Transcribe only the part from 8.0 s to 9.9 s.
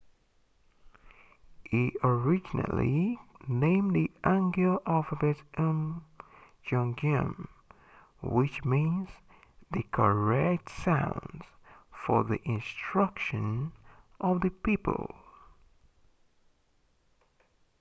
which means the